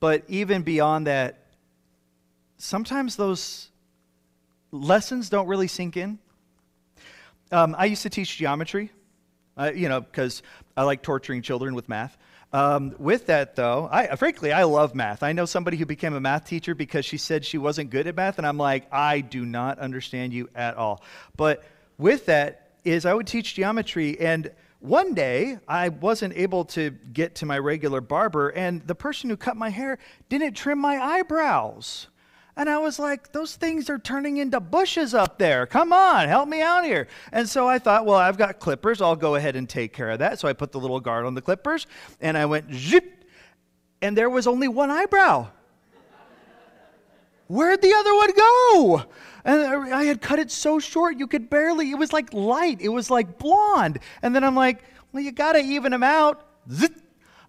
But 0.00 0.24
even 0.28 0.62
beyond 0.62 1.06
that, 1.06 1.46
sometimes 2.58 3.16
those 3.16 3.68
lessons 4.72 5.28
don't 5.28 5.46
really 5.46 5.68
sink 5.68 5.96
in. 5.96 6.18
Um, 7.52 7.76
I 7.78 7.84
used 7.84 8.02
to 8.02 8.10
teach 8.10 8.36
geometry, 8.36 8.90
uh, 9.56 9.70
you 9.74 9.88
know, 9.88 10.00
because 10.00 10.42
I 10.76 10.82
like 10.82 11.02
torturing 11.02 11.42
children 11.42 11.74
with 11.74 11.88
math. 11.88 12.16
Um, 12.52 12.94
with 12.98 13.26
that, 13.26 13.56
though, 13.56 13.88
I, 13.90 14.14
frankly, 14.16 14.52
I 14.52 14.62
love 14.62 14.94
math. 14.94 15.22
I 15.22 15.32
know 15.32 15.44
somebody 15.44 15.76
who 15.76 15.86
became 15.86 16.14
a 16.14 16.20
math 16.20 16.46
teacher 16.46 16.74
because 16.74 17.04
she 17.04 17.16
said 17.16 17.44
she 17.44 17.58
wasn't 17.58 17.90
good 17.90 18.06
at 18.06 18.14
math, 18.14 18.38
and 18.38 18.46
I'm 18.46 18.58
like, 18.58 18.86
I 18.92 19.20
do 19.20 19.44
not 19.44 19.78
understand 19.78 20.32
you 20.32 20.48
at 20.54 20.76
all. 20.76 21.02
But 21.36 21.64
with 21.98 22.26
that, 22.26 22.70
is 22.84 23.06
I 23.06 23.14
would 23.14 23.26
teach 23.26 23.54
geometry, 23.54 24.20
and 24.20 24.50
one 24.84 25.14
day 25.14 25.58
I 25.66 25.88
wasn't 25.88 26.36
able 26.36 26.66
to 26.66 26.90
get 26.90 27.36
to 27.36 27.46
my 27.46 27.58
regular 27.58 28.02
barber, 28.02 28.50
and 28.50 28.86
the 28.86 28.94
person 28.94 29.30
who 29.30 29.36
cut 29.36 29.56
my 29.56 29.70
hair 29.70 29.98
didn't 30.28 30.52
trim 30.52 30.78
my 30.78 30.98
eyebrows. 30.98 32.08
And 32.54 32.68
I 32.68 32.76
was 32.78 32.98
like, 32.98 33.32
those 33.32 33.56
things 33.56 33.88
are 33.88 33.98
turning 33.98 34.36
into 34.36 34.60
bushes 34.60 35.14
up 35.14 35.38
there. 35.38 35.66
Come 35.66 35.92
on, 35.94 36.28
help 36.28 36.48
me 36.48 36.60
out 36.60 36.84
here. 36.84 37.08
And 37.32 37.48
so 37.48 37.66
I 37.66 37.78
thought, 37.78 38.04
well, 38.04 38.18
I've 38.18 38.36
got 38.36 38.60
clippers. 38.60 39.00
I'll 39.00 39.16
go 39.16 39.36
ahead 39.36 39.56
and 39.56 39.66
take 39.66 39.94
care 39.94 40.10
of 40.10 40.18
that. 40.18 40.38
So 40.38 40.48
I 40.48 40.52
put 40.52 40.70
the 40.70 40.78
little 40.78 41.00
guard 41.00 41.24
on 41.24 41.34
the 41.34 41.42
clippers 41.42 41.86
and 42.20 42.36
I 42.36 42.44
went 42.44 42.72
zip, 42.72 43.24
and 44.02 44.14
there 44.16 44.28
was 44.28 44.46
only 44.46 44.68
one 44.68 44.90
eyebrow. 44.90 45.48
Where'd 47.48 47.82
the 47.82 47.94
other 47.94 48.14
one 48.14 48.32
go? 48.36 49.04
And 49.44 49.94
I 49.94 50.04
had 50.04 50.22
cut 50.22 50.38
it 50.38 50.50
so 50.50 50.78
short 50.78 51.18
you 51.18 51.26
could 51.26 51.50
barely, 51.50 51.90
it 51.90 51.98
was 51.98 52.12
like 52.12 52.32
light, 52.32 52.80
it 52.80 52.88
was 52.88 53.10
like 53.10 53.38
blonde. 53.38 53.98
And 54.22 54.34
then 54.34 54.42
I'm 54.42 54.54
like, 54.54 54.82
well, 55.12 55.22
you 55.22 55.32
gotta 55.32 55.58
even 55.58 55.92
them 55.92 56.02
out. 56.02 56.46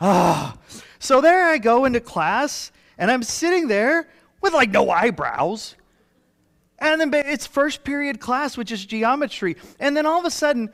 Ah. 0.02 0.58
So 1.00 1.22
there 1.22 1.46
I 1.46 1.58
go 1.58 1.86
into 1.86 2.00
class, 2.00 2.72
and 2.98 3.12
I'm 3.12 3.24
sitting 3.24 3.68
there 3.68 4.10
with 4.42 4.54
like 4.54 4.72
no 4.72 4.90
eyebrows. 4.90 5.76
And 6.80 7.00
then 7.00 7.14
it's 7.14 7.48
first 7.48 7.84
period 7.84 8.20
class, 8.20 8.58
which 8.58 8.72
is 8.72 8.86
geometry. 8.86 9.56
And 9.80 9.96
then 9.96 10.06
all 10.06 10.20
of 10.20 10.26
a 10.26 10.32
sudden, 10.32 10.72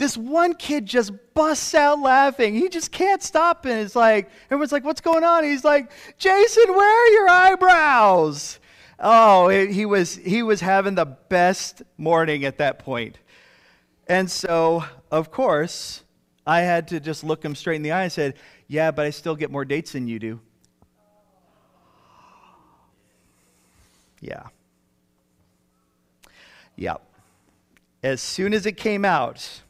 this 0.00 0.16
one 0.16 0.54
kid 0.54 0.86
just 0.86 1.12
busts 1.34 1.74
out 1.74 2.00
laughing. 2.00 2.54
He 2.54 2.70
just 2.70 2.90
can't 2.90 3.22
stop. 3.22 3.66
And 3.66 3.78
it's 3.80 3.94
like, 3.94 4.30
everyone's 4.46 4.72
like, 4.72 4.82
what's 4.82 5.02
going 5.02 5.24
on? 5.24 5.44
He's 5.44 5.62
like, 5.62 5.92
Jason, 6.16 6.68
where 6.68 7.04
are 7.04 7.08
your 7.08 7.28
eyebrows? 7.28 8.60
Oh, 8.98 9.50
he 9.50 9.84
was, 9.84 10.16
he 10.16 10.42
was 10.42 10.62
having 10.62 10.94
the 10.94 11.04
best 11.04 11.82
morning 11.98 12.46
at 12.46 12.56
that 12.56 12.78
point. 12.78 13.18
And 14.06 14.30
so, 14.30 14.84
of 15.10 15.30
course, 15.30 16.02
I 16.46 16.62
had 16.62 16.88
to 16.88 16.98
just 16.98 17.22
look 17.22 17.44
him 17.44 17.54
straight 17.54 17.76
in 17.76 17.82
the 17.82 17.92
eye 17.92 18.04
and 18.04 18.12
said, 18.12 18.36
yeah, 18.68 18.90
but 18.92 19.04
I 19.04 19.10
still 19.10 19.36
get 19.36 19.50
more 19.50 19.66
dates 19.66 19.92
than 19.92 20.08
you 20.08 20.18
do. 20.18 20.40
Yeah. 24.22 24.44
Yep. 26.76 27.02
As 28.02 28.22
soon 28.22 28.54
as 28.54 28.64
it 28.64 28.78
came 28.78 29.04
out, 29.04 29.60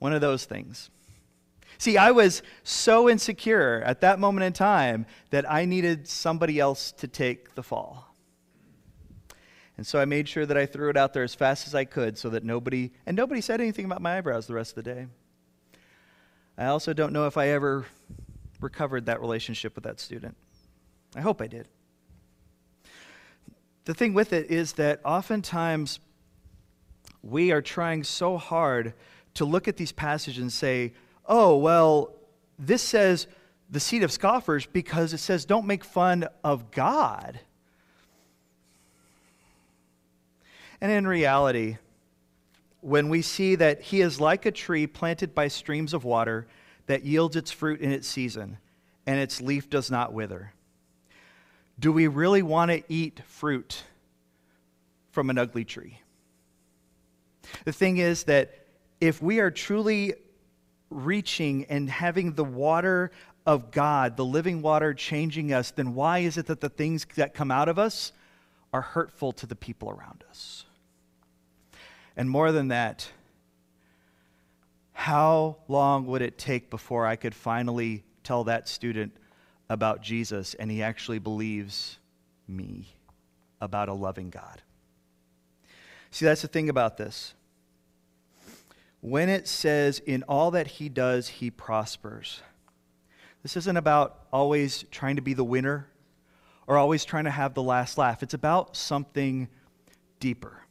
one 0.00 0.12
of 0.12 0.20
those 0.20 0.44
things. 0.44 0.90
See, 1.78 1.96
I 1.96 2.10
was 2.10 2.42
so 2.64 3.08
insecure 3.08 3.80
at 3.86 4.00
that 4.00 4.18
moment 4.18 4.44
in 4.44 4.52
time 4.52 5.06
that 5.30 5.48
I 5.50 5.64
needed 5.64 6.08
somebody 6.08 6.58
else 6.58 6.92
to 6.92 7.06
take 7.06 7.54
the 7.54 7.62
fall. 7.62 8.12
And 9.76 9.86
so 9.86 9.98
I 9.98 10.04
made 10.04 10.28
sure 10.28 10.44
that 10.44 10.58
I 10.58 10.66
threw 10.66 10.90
it 10.90 10.96
out 10.96 11.14
there 11.14 11.22
as 11.22 11.34
fast 11.34 11.68
as 11.68 11.74
I 11.74 11.84
could 11.84 12.18
so 12.18 12.30
that 12.30 12.44
nobody, 12.44 12.90
and 13.06 13.16
nobody 13.16 13.40
said 13.40 13.60
anything 13.60 13.84
about 13.84 14.02
my 14.02 14.18
eyebrows 14.18 14.48
the 14.48 14.54
rest 14.54 14.76
of 14.76 14.84
the 14.84 14.94
day. 14.94 15.06
I 16.58 16.66
also 16.66 16.92
don't 16.92 17.12
know 17.12 17.26
if 17.26 17.38
I 17.38 17.48
ever 17.48 17.86
recovered 18.60 19.06
that 19.06 19.20
relationship 19.20 19.74
with 19.76 19.84
that 19.84 20.00
student. 20.00 20.36
I 21.14 21.20
hope 21.20 21.40
I 21.40 21.46
did 21.46 21.68
the 23.90 23.94
thing 23.94 24.14
with 24.14 24.32
it 24.32 24.50
is 24.52 24.74
that 24.74 25.00
oftentimes 25.04 25.98
we 27.22 27.50
are 27.50 27.60
trying 27.60 28.04
so 28.04 28.36
hard 28.36 28.94
to 29.34 29.44
look 29.44 29.68
at 29.68 29.76
these 29.76 29.92
passages 29.92 30.40
and 30.40 30.52
say, 30.52 30.92
oh, 31.26 31.56
well, 31.56 32.14
this 32.58 32.82
says 32.82 33.26
the 33.70 33.80
seed 33.80 34.02
of 34.02 34.10
scoffers 34.10 34.66
because 34.66 35.12
it 35.12 35.18
says 35.18 35.44
don't 35.44 35.66
make 35.66 35.84
fun 35.84 36.26
of 36.42 36.70
God. 36.70 37.40
And 40.80 40.90
in 40.90 41.06
reality, 41.06 41.76
when 42.80 43.08
we 43.08 43.22
see 43.22 43.54
that 43.56 43.82
he 43.82 44.00
is 44.00 44.20
like 44.20 44.46
a 44.46 44.50
tree 44.50 44.86
planted 44.86 45.34
by 45.34 45.48
streams 45.48 45.92
of 45.92 46.04
water 46.04 46.46
that 46.86 47.04
yields 47.04 47.36
its 47.36 47.52
fruit 47.52 47.80
in 47.80 47.92
its 47.92 48.08
season, 48.08 48.58
and 49.06 49.18
its 49.18 49.40
leaf 49.40 49.68
does 49.68 49.90
not 49.90 50.12
wither. 50.12 50.52
Do 51.78 51.92
we 51.92 52.06
really 52.06 52.42
want 52.42 52.70
to 52.70 52.82
eat 52.88 53.22
fruit 53.26 53.84
from 55.10 55.30
an 55.30 55.38
ugly 55.38 55.64
tree? 55.64 56.00
The 57.64 57.72
thing 57.72 57.98
is 57.98 58.24
that 58.24 58.59
if 59.00 59.22
we 59.22 59.40
are 59.40 59.50
truly 59.50 60.14
reaching 60.90 61.64
and 61.66 61.88
having 61.88 62.32
the 62.34 62.44
water 62.44 63.10
of 63.46 63.70
God, 63.70 64.16
the 64.16 64.24
living 64.24 64.62
water 64.62 64.92
changing 64.94 65.52
us, 65.52 65.70
then 65.70 65.94
why 65.94 66.18
is 66.18 66.36
it 66.36 66.46
that 66.46 66.60
the 66.60 66.68
things 66.68 67.06
that 67.16 67.34
come 67.34 67.50
out 67.50 67.68
of 67.68 67.78
us 67.78 68.12
are 68.72 68.82
hurtful 68.82 69.32
to 69.32 69.46
the 69.46 69.56
people 69.56 69.90
around 69.90 70.24
us? 70.28 70.64
And 72.16 72.28
more 72.28 72.52
than 72.52 72.68
that, 72.68 73.10
how 74.92 75.56
long 75.68 76.06
would 76.06 76.22
it 76.22 76.36
take 76.36 76.68
before 76.68 77.06
I 77.06 77.16
could 77.16 77.34
finally 77.34 78.04
tell 78.22 78.44
that 78.44 78.68
student 78.68 79.12
about 79.70 80.02
Jesus 80.02 80.54
and 80.54 80.70
he 80.70 80.82
actually 80.82 81.20
believes 81.20 81.98
me 82.48 82.88
about 83.60 83.88
a 83.88 83.92
loving 83.92 84.28
God. 84.30 84.62
See, 86.10 86.24
that's 86.24 86.42
the 86.42 86.48
thing 86.48 86.68
about 86.68 86.96
this. 86.96 87.34
When 89.00 89.28
it 89.28 89.48
says, 89.48 89.98
in 90.00 90.22
all 90.24 90.50
that 90.50 90.66
he 90.66 90.88
does, 90.88 91.28
he 91.28 91.50
prospers, 91.50 92.42
this 93.42 93.56
isn't 93.56 93.76
about 93.76 94.26
always 94.32 94.84
trying 94.90 95.16
to 95.16 95.22
be 95.22 95.32
the 95.32 95.44
winner 95.44 95.88
or 96.66 96.76
always 96.76 97.04
trying 97.04 97.24
to 97.24 97.30
have 97.30 97.54
the 97.54 97.62
last 97.62 97.96
laugh. 97.96 98.22
It's 98.22 98.34
about 98.34 98.76
something 98.76 99.48
deeper. 100.18 100.62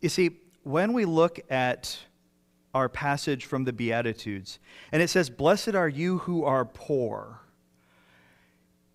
You 0.00 0.08
see, 0.08 0.30
when 0.62 0.92
we 0.92 1.04
look 1.04 1.40
at 1.50 1.98
our 2.74 2.88
passage 2.88 3.44
from 3.44 3.64
the 3.64 3.72
Beatitudes. 3.72 4.58
And 4.90 5.02
it 5.02 5.08
says, 5.08 5.30
Blessed 5.30 5.74
are 5.74 5.88
you 5.88 6.18
who 6.18 6.44
are 6.44 6.64
poor. 6.64 7.40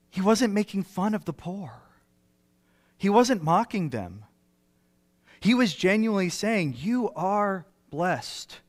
He 0.09 0.21
wasn't 0.21 0.53
making 0.53 0.83
fun 0.83 1.13
of 1.13 1.25
the 1.25 1.33
poor, 1.33 1.74
he 2.97 3.09
wasn't 3.09 3.43
mocking 3.43 3.89
them. 3.89 4.24
He 5.39 5.53
was 5.53 5.74
genuinely 5.74 6.29
saying, 6.29 6.75
You 6.77 7.10
are 7.15 7.65
blessed. 7.89 8.60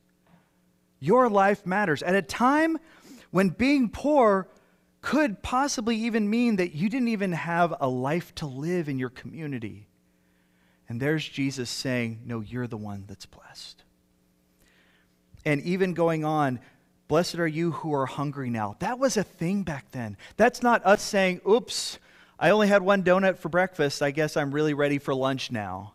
Your 0.99 1.29
life 1.29 1.65
matters. 1.65 2.03
At 2.03 2.15
a 2.15 2.21
time 2.21 2.77
when 3.31 3.49
being 3.49 3.89
poor 3.89 4.47
could 5.01 5.41
possibly 5.41 5.95
even 5.95 6.29
mean 6.29 6.57
that 6.57 6.75
you 6.75 6.89
didn't 6.89 7.07
even 7.07 7.31
have 7.31 7.73
a 7.79 7.87
life 7.87 8.35
to 8.35 8.45
live 8.45 8.89
in 8.89 8.99
your 8.99 9.09
community. 9.09 9.87
And 10.89 11.01
there's 11.01 11.27
Jesus 11.27 11.69
saying, 11.69 12.21
No, 12.25 12.41
you're 12.41 12.67
the 12.67 12.77
one 12.77 13.05
that's 13.07 13.25
blessed 13.25 13.83
and 15.45 15.61
even 15.61 15.93
going 15.93 16.25
on, 16.25 16.59
blessed 17.07 17.35
are 17.39 17.47
you 17.47 17.71
who 17.71 17.93
are 17.93 18.05
hungry 18.05 18.49
now. 18.49 18.75
That 18.79 18.99
was 18.99 19.17
a 19.17 19.23
thing 19.23 19.63
back 19.63 19.91
then. 19.91 20.17
That's 20.37 20.61
not 20.61 20.85
us 20.85 21.01
saying, 21.01 21.41
oops, 21.49 21.99
I 22.39 22.51
only 22.51 22.67
had 22.67 22.81
one 22.81 23.03
donut 23.03 23.37
for 23.37 23.49
breakfast. 23.49 24.01
I 24.01 24.11
guess 24.11 24.37
I'm 24.37 24.51
really 24.51 24.73
ready 24.73 24.97
for 24.97 25.13
lunch 25.13 25.51
now. 25.51 25.93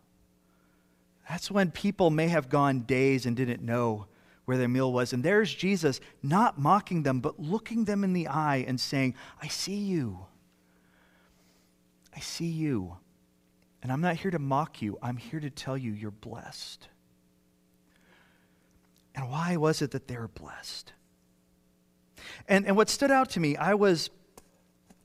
That's 1.28 1.50
when 1.50 1.70
people 1.70 2.10
may 2.10 2.28
have 2.28 2.48
gone 2.48 2.80
days 2.80 3.26
and 3.26 3.36
didn't 3.36 3.62
know 3.62 4.06
where 4.44 4.58
their 4.58 4.68
meal 4.68 4.92
was. 4.92 5.12
And 5.12 5.22
there's 5.22 5.54
Jesus 5.54 6.00
not 6.22 6.58
mocking 6.58 7.02
them, 7.02 7.20
but 7.20 7.40
looking 7.40 7.84
them 7.84 8.04
in 8.04 8.12
the 8.12 8.28
eye 8.28 8.64
and 8.66 8.78
saying, 8.78 9.14
I 9.40 9.48
see 9.48 9.76
you. 9.76 10.26
I 12.14 12.20
see 12.20 12.46
you. 12.46 12.96
And 13.82 13.92
I'm 13.92 14.00
not 14.00 14.16
here 14.16 14.30
to 14.30 14.38
mock 14.38 14.80
you, 14.80 14.98
I'm 15.02 15.16
here 15.16 15.40
to 15.40 15.50
tell 15.50 15.76
you 15.76 15.92
you're 15.92 16.10
blessed. 16.10 16.88
And 19.14 19.30
why 19.30 19.56
was 19.56 19.80
it 19.80 19.92
that 19.92 20.08
they 20.08 20.16
were 20.16 20.28
blessed? 20.28 20.92
And, 22.48 22.66
and 22.66 22.76
what 22.76 22.88
stood 22.88 23.10
out 23.10 23.30
to 23.30 23.40
me, 23.40 23.56
I 23.56 23.74
was, 23.74 24.10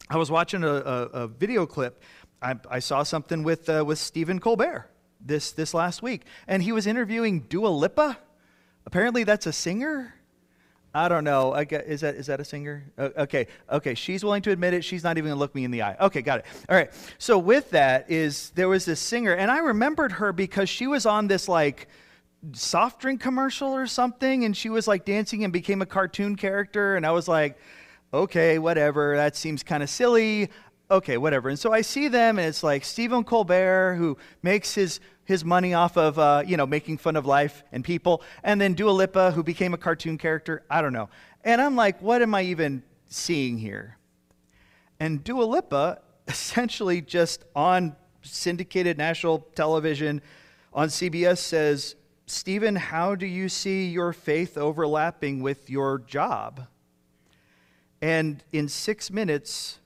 I 0.09 0.17
was 0.17 0.31
watching 0.31 0.63
a, 0.63 0.67
a, 0.67 1.03
a 1.03 1.27
video 1.27 1.65
clip. 1.65 2.01
I, 2.41 2.55
I, 2.69 2.79
saw 2.79 3.03
something 3.03 3.43
with, 3.43 3.69
uh, 3.69 3.83
with 3.85 3.99
Stephen 3.99 4.39
Colbert 4.39 4.88
this, 5.19 5.51
this 5.51 5.73
last 5.73 6.01
week, 6.01 6.25
and 6.47 6.63
he 6.63 6.71
was 6.71 6.87
interviewing 6.87 7.41
Dua 7.41 7.67
Lipa. 7.67 8.17
Apparently, 8.85 9.23
that's 9.23 9.45
a 9.45 9.53
singer. 9.53 10.13
I 10.93 11.07
don't 11.07 11.23
know. 11.23 11.53
Is 11.53 12.01
that 12.01 12.15
is 12.15 12.25
that 12.27 12.39
a 12.39 12.45
singer? 12.45 12.91
Okay, 12.97 13.45
okay. 13.71 13.93
She's 13.93 14.23
willing 14.23 14.41
to 14.41 14.51
admit 14.51 14.73
it. 14.73 14.83
She's 14.83 15.03
not 15.03 15.19
even 15.19 15.29
gonna 15.29 15.39
look 15.39 15.53
me 15.53 15.63
in 15.63 15.69
the 15.69 15.83
eye. 15.83 15.95
Okay, 16.01 16.23
got 16.23 16.39
it. 16.39 16.45
All 16.67 16.75
right. 16.75 16.89
So 17.19 17.37
with 17.37 17.69
that 17.71 18.09
is 18.09 18.49
there 18.55 18.67
was 18.67 18.85
this 18.85 18.99
singer, 18.99 19.33
and 19.33 19.51
I 19.51 19.59
remembered 19.59 20.13
her 20.13 20.33
because 20.33 20.67
she 20.67 20.87
was 20.87 21.05
on 21.05 21.27
this 21.27 21.47
like 21.47 21.87
soft 22.53 23.01
drink 23.01 23.21
commercial 23.21 23.69
or 23.69 23.85
something 23.85 24.45
and 24.45 24.55
she 24.55 24.69
was 24.69 24.87
like 24.87 25.05
dancing 25.05 25.43
and 25.43 25.51
became 25.51 25.81
a 25.81 25.85
cartoon 25.85 26.35
character 26.35 26.95
and 26.95 27.05
I 27.05 27.11
was 27.11 27.27
like 27.27 27.57
okay 28.13 28.59
whatever 28.59 29.17
that 29.17 29.35
seems 29.35 29.61
kind 29.61 29.83
of 29.83 29.89
silly 29.89 30.49
okay 30.91 31.17
whatever 31.17 31.49
and 31.49 31.59
so 31.59 31.71
I 31.71 31.81
see 31.81 32.07
them 32.07 32.39
and 32.39 32.47
it's 32.47 32.63
like 32.63 32.83
Stephen 32.83 33.23
Colbert 33.23 33.95
who 33.95 34.17
makes 34.41 34.73
his 34.73 34.99
his 35.25 35.45
money 35.45 35.73
off 35.73 35.97
of 35.97 36.17
uh, 36.17 36.43
you 36.45 36.57
know 36.57 36.65
making 36.65 36.97
fun 36.97 37.15
of 37.15 37.25
life 37.25 37.63
and 37.71 37.83
people 37.83 38.23
and 38.43 38.59
then 38.59 38.73
Dua 38.73 38.91
Lipa 38.91 39.31
who 39.31 39.43
became 39.43 39.73
a 39.73 39.77
cartoon 39.77 40.17
character 40.17 40.63
I 40.69 40.81
don't 40.81 40.93
know 40.93 41.09
And 41.43 41.61
I'm 41.61 41.75
like, 41.75 42.01
what 42.01 42.21
am 42.21 42.35
I 42.35 42.43
even 42.43 42.83
seeing 43.07 43.57
here? 43.57 43.97
And 44.99 45.23
Dua 45.23 45.43
Lipa 45.43 46.01
essentially 46.27 47.01
just 47.01 47.45
on 47.55 47.95
syndicated 48.21 48.97
national 48.97 49.39
television 49.55 50.21
on 50.73 50.89
CBS 50.89 51.39
says, 51.39 51.95
Stephen, 52.27 52.75
how 52.75 53.15
do 53.15 53.25
you 53.25 53.49
see 53.49 53.87
your 53.87 54.13
faith 54.13 54.57
overlapping 54.57 55.41
with 55.41 55.69
your 55.69 55.97
job? 55.97 56.67
And 58.01 58.43
in 58.51 58.67
six 58.67 59.09
minutes, 59.09 59.79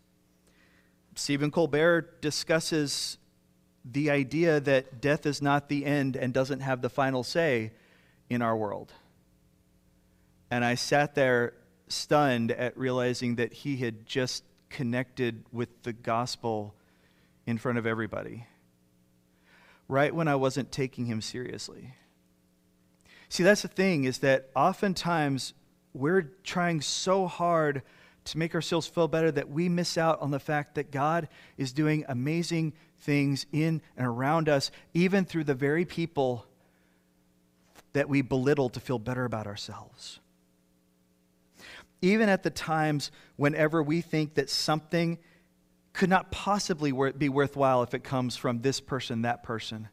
Stephen 1.16 1.52
Colbert 1.52 2.22
discusses 2.22 3.18
the 3.86 4.10
idea 4.10 4.60
that 4.60 5.02
death 5.02 5.26
is 5.26 5.42
not 5.42 5.70
the 5.70 5.86
end 5.86 6.16
and 6.16 6.34
doesn't 6.34 6.62
have 6.62 6.82
the 6.82 6.90
final 6.90 7.24
say 7.24 7.72
in 8.30 8.42
our 8.42 8.56
world. 8.56 8.94
And 10.50 10.64
I 10.64 10.76
sat 10.76 11.16
there 11.16 11.54
stunned 11.88 12.52
at 12.52 12.78
realizing 12.78 13.36
that 13.36 13.54
he 13.54 13.78
had 13.78 14.06
just 14.06 14.44
connected 14.70 15.44
with 15.52 15.84
the 15.84 15.94
gospel 15.94 16.74
in 17.46 17.58
front 17.58 17.78
of 17.78 17.86
everybody, 17.86 18.48
right 19.88 20.16
when 20.16 20.28
I 20.28 20.36
wasn't 20.36 20.72
taking 20.72 21.06
him 21.06 21.22
seriously. 21.22 21.94
See, 23.30 23.44
that's 23.44 23.64
the 23.64 23.68
thing, 23.68 24.06
is 24.06 24.20
that 24.20 24.50
oftentimes 24.56 25.54
we're 25.94 26.32
trying 26.44 26.82
so 26.82 27.28
hard 27.28 27.82
to 28.26 28.38
make 28.38 28.56
ourselves 28.56 28.88
feel 28.88 29.08
better 29.08 29.32
that 29.32 29.50
we 29.50 29.68
miss 29.70 29.98
out 29.98 30.22
on 30.22 30.32
the 30.32 30.40
fact 30.40 30.76
that 30.76 30.92
God 30.92 31.28
is 31.58 31.74
doing 31.74 32.06
amazing 32.08 32.74
things 33.00 33.46
in 33.52 33.82
and 33.98 34.08
around 34.08 34.48
us, 34.48 34.72
even 34.94 35.26
through 35.26 35.44
the 35.44 35.54
very 35.54 35.86
people 35.86 36.46
that 37.94 38.10
we 38.10 38.22
belittle 38.22 38.70
to 38.70 38.80
feel 38.80 39.00
better 39.00 39.26
about 39.26 39.48
ourselves. 39.48 40.20
Even 42.02 42.28
at 42.30 42.44
the 42.44 42.50
times 42.50 43.12
whenever 43.36 43.82
we 43.82 44.02
think 44.02 44.36
that 44.36 44.50
something 44.50 45.18
could 45.94 46.10
not 46.10 46.32
possibly 46.32 46.92
be 47.18 47.30
worthwhile 47.30 47.84
if 47.84 47.94
it 47.94 48.04
comes 48.04 48.36
from 48.36 48.62
this 48.62 48.80
person, 48.80 49.22
that 49.22 49.44
person. 49.44 49.90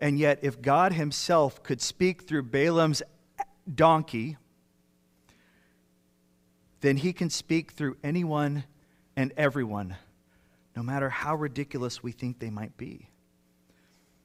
And 0.00 0.18
yet, 0.18 0.40
if 0.42 0.60
God 0.60 0.92
Himself 0.92 1.62
could 1.62 1.80
speak 1.80 2.22
through 2.22 2.44
Balaam's 2.44 3.02
donkey, 3.72 4.38
then 6.84 6.98
He 6.98 7.14
can 7.14 7.30
speak 7.30 7.72
through 7.72 7.96
anyone 8.04 8.64
and 9.16 9.32
everyone, 9.38 9.96
no 10.76 10.82
matter 10.82 11.08
how 11.08 11.34
ridiculous 11.34 12.02
we 12.02 12.12
think 12.12 12.38
they 12.38 12.50
might 12.50 12.76
be. 12.76 13.08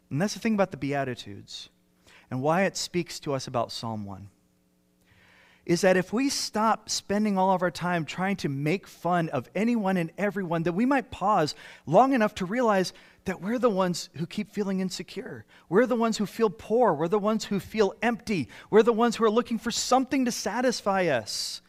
And 0.09 0.21
that's 0.21 0.33
the 0.33 0.41
thing 0.41 0.55
about 0.55 0.71
the 0.71 0.77
Beatitudes 0.77 1.69
and 2.29 2.41
why 2.41 2.63
it 2.63 2.75
speaks 2.75 3.19
to 3.21 3.33
us 3.33 3.47
about 3.47 3.71
Psalm 3.71 4.05
1 4.05 4.29
is 5.65 5.81
that 5.81 5.95
if 5.95 6.11
we 6.11 6.29
stop 6.29 6.89
spending 6.89 7.37
all 7.37 7.53
of 7.53 7.61
our 7.61 7.69
time 7.69 8.03
trying 8.03 8.35
to 8.35 8.49
make 8.49 8.87
fun 8.87 9.29
of 9.29 9.47
anyone 9.53 9.97
and 9.97 10.11
everyone, 10.17 10.63
that 10.63 10.73
we 10.73 10.85
might 10.85 11.11
pause 11.11 11.53
long 11.85 12.13
enough 12.13 12.33
to 12.33 12.45
realize 12.45 12.91
that 13.25 13.39
we're 13.39 13.59
the 13.59 13.69
ones 13.69 14.09
who 14.15 14.25
keep 14.25 14.51
feeling 14.51 14.79
insecure. 14.79 15.45
We're 15.69 15.85
the 15.85 15.95
ones 15.95 16.17
who 16.17 16.25
feel 16.25 16.49
poor. 16.49 16.93
We're 16.93 17.07
the 17.07 17.19
ones 17.19 17.45
who 17.45 17.59
feel 17.59 17.93
empty. 18.01 18.49
We're 18.71 18.81
the 18.81 18.91
ones 18.91 19.15
who 19.15 19.25
are 19.25 19.29
looking 19.29 19.59
for 19.59 19.69
something 19.69 20.25
to 20.25 20.31
satisfy 20.31 21.05
us. 21.05 21.61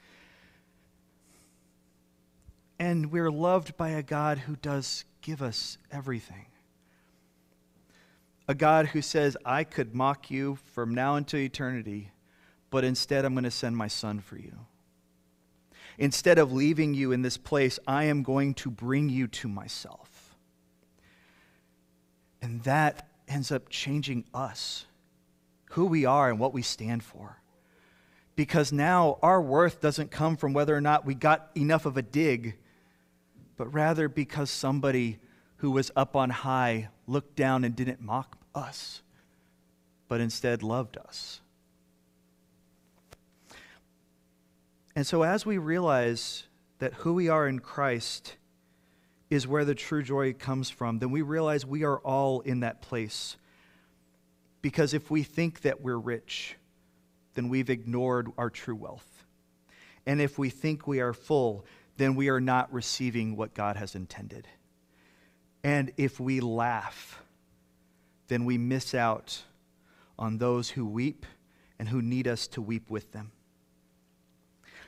And 2.80 3.12
we're 3.12 3.30
loved 3.30 3.76
by 3.76 3.90
a 3.90 4.02
God 4.02 4.38
who 4.38 4.56
does 4.56 5.04
give 5.22 5.40
us 5.40 5.78
everything. 5.92 6.46
A 8.48 8.54
God 8.56 8.86
who 8.86 9.02
says, 9.02 9.36
I 9.44 9.62
could 9.62 9.94
mock 9.94 10.32
you 10.32 10.58
from 10.72 10.92
now 10.92 11.14
until 11.14 11.38
eternity 11.38 12.10
but 12.70 12.84
instead 12.84 13.24
I'm 13.24 13.34
going 13.34 13.44
to 13.44 13.50
send 13.50 13.76
my 13.76 13.88
son 13.88 14.20
for 14.20 14.38
you. 14.38 14.52
Instead 15.98 16.38
of 16.38 16.52
leaving 16.52 16.94
you 16.94 17.12
in 17.12 17.22
this 17.22 17.36
place, 17.36 17.78
I 17.86 18.04
am 18.04 18.22
going 18.22 18.54
to 18.54 18.70
bring 18.70 19.10
you 19.10 19.26
to 19.26 19.48
myself. 19.48 20.36
And 22.40 22.62
that 22.62 23.08
ends 23.28 23.52
up 23.52 23.68
changing 23.68 24.24
us, 24.32 24.86
who 25.72 25.86
we 25.86 26.06
are 26.06 26.30
and 26.30 26.38
what 26.38 26.54
we 26.54 26.62
stand 26.62 27.02
for. 27.02 27.36
Because 28.34 28.72
now 28.72 29.18
our 29.22 29.42
worth 29.42 29.80
doesn't 29.80 30.10
come 30.10 30.36
from 30.36 30.54
whether 30.54 30.74
or 30.74 30.80
not 30.80 31.04
we 31.04 31.14
got 31.14 31.50
enough 31.54 31.84
of 31.84 31.98
a 31.98 32.02
dig, 32.02 32.56
but 33.60 33.74
rather 33.74 34.08
because 34.08 34.50
somebody 34.50 35.18
who 35.56 35.70
was 35.70 35.90
up 35.94 36.16
on 36.16 36.30
high 36.30 36.88
looked 37.06 37.36
down 37.36 37.62
and 37.62 37.76
didn't 37.76 38.00
mock 38.00 38.38
us, 38.54 39.02
but 40.08 40.18
instead 40.18 40.62
loved 40.62 40.96
us. 40.96 41.42
And 44.96 45.06
so, 45.06 45.24
as 45.24 45.44
we 45.44 45.58
realize 45.58 46.44
that 46.78 46.94
who 46.94 47.12
we 47.12 47.28
are 47.28 47.46
in 47.46 47.58
Christ 47.58 48.36
is 49.28 49.46
where 49.46 49.66
the 49.66 49.74
true 49.74 50.02
joy 50.02 50.32
comes 50.32 50.70
from, 50.70 50.98
then 50.98 51.10
we 51.10 51.20
realize 51.20 51.66
we 51.66 51.84
are 51.84 51.98
all 51.98 52.40
in 52.40 52.60
that 52.60 52.80
place. 52.80 53.36
Because 54.62 54.94
if 54.94 55.10
we 55.10 55.22
think 55.22 55.60
that 55.60 55.82
we're 55.82 55.98
rich, 55.98 56.56
then 57.34 57.50
we've 57.50 57.68
ignored 57.68 58.30
our 58.38 58.48
true 58.48 58.74
wealth. 58.74 59.26
And 60.06 60.18
if 60.18 60.38
we 60.38 60.48
think 60.48 60.86
we 60.86 61.00
are 61.00 61.12
full, 61.12 61.66
then 62.00 62.14
we 62.14 62.30
are 62.30 62.40
not 62.40 62.72
receiving 62.72 63.36
what 63.36 63.52
God 63.52 63.76
has 63.76 63.94
intended. 63.94 64.48
And 65.62 65.92
if 65.98 66.18
we 66.18 66.40
laugh, 66.40 67.22
then 68.28 68.46
we 68.46 68.56
miss 68.56 68.94
out 68.94 69.42
on 70.18 70.38
those 70.38 70.70
who 70.70 70.86
weep 70.86 71.26
and 71.78 71.90
who 71.90 72.00
need 72.00 72.26
us 72.26 72.46
to 72.46 72.62
weep 72.62 72.88
with 72.88 73.12
them. 73.12 73.32